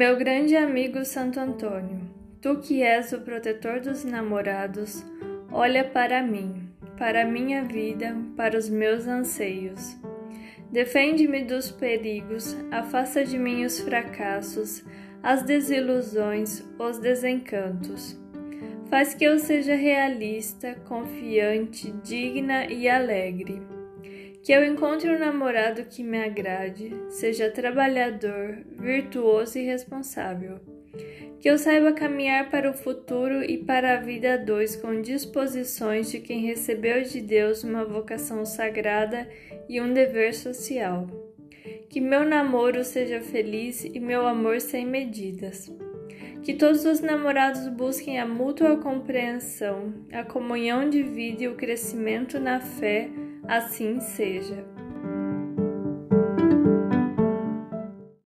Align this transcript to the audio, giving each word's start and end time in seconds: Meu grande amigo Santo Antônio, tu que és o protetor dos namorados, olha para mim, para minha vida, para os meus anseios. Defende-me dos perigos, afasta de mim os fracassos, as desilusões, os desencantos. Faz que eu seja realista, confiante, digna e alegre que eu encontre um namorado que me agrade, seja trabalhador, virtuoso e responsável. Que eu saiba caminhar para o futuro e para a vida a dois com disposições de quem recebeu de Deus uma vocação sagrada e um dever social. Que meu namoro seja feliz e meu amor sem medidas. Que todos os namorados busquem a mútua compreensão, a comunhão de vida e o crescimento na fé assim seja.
Meu 0.00 0.16
grande 0.16 0.56
amigo 0.56 1.04
Santo 1.04 1.38
Antônio, 1.38 2.00
tu 2.40 2.56
que 2.56 2.82
és 2.82 3.12
o 3.12 3.20
protetor 3.20 3.80
dos 3.80 4.02
namorados, 4.02 5.04
olha 5.52 5.84
para 5.84 6.22
mim, 6.22 6.70
para 6.96 7.26
minha 7.26 7.62
vida, 7.64 8.16
para 8.34 8.56
os 8.56 8.70
meus 8.70 9.06
anseios. 9.06 9.98
Defende-me 10.72 11.44
dos 11.44 11.70
perigos, 11.70 12.56
afasta 12.70 13.22
de 13.26 13.38
mim 13.38 13.62
os 13.62 13.78
fracassos, 13.78 14.82
as 15.22 15.42
desilusões, 15.42 16.64
os 16.78 16.96
desencantos. 16.96 18.18
Faz 18.88 19.12
que 19.12 19.24
eu 19.24 19.38
seja 19.38 19.74
realista, 19.74 20.76
confiante, 20.88 21.92
digna 22.02 22.64
e 22.72 22.88
alegre 22.88 23.60
que 24.42 24.52
eu 24.52 24.64
encontre 24.64 25.10
um 25.10 25.18
namorado 25.18 25.84
que 25.84 26.02
me 26.02 26.22
agrade, 26.22 26.94
seja 27.10 27.50
trabalhador, 27.50 28.58
virtuoso 28.78 29.58
e 29.58 29.64
responsável. 29.64 30.58
Que 31.38 31.48
eu 31.48 31.58
saiba 31.58 31.92
caminhar 31.92 32.50
para 32.50 32.70
o 32.70 32.74
futuro 32.74 33.42
e 33.42 33.58
para 33.58 33.94
a 33.94 34.00
vida 34.00 34.34
a 34.34 34.36
dois 34.36 34.76
com 34.76 35.00
disposições 35.00 36.10
de 36.10 36.20
quem 36.20 36.40
recebeu 36.40 37.02
de 37.02 37.20
Deus 37.20 37.64
uma 37.64 37.84
vocação 37.84 38.44
sagrada 38.44 39.28
e 39.68 39.80
um 39.80 39.92
dever 39.92 40.34
social. 40.34 41.06
Que 41.88 42.00
meu 42.00 42.24
namoro 42.24 42.84
seja 42.84 43.20
feliz 43.20 43.84
e 43.84 43.98
meu 43.98 44.26
amor 44.26 44.60
sem 44.60 44.86
medidas. 44.86 45.70
Que 46.42 46.54
todos 46.54 46.84
os 46.84 47.00
namorados 47.00 47.68
busquem 47.68 48.18
a 48.18 48.26
mútua 48.26 48.76
compreensão, 48.78 49.94
a 50.12 50.22
comunhão 50.22 50.88
de 50.88 51.02
vida 51.02 51.44
e 51.44 51.48
o 51.48 51.54
crescimento 51.54 52.38
na 52.38 52.60
fé 52.60 53.10
assim 53.50 53.98
seja. 54.00 54.64